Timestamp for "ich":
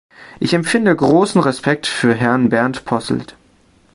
0.39-0.55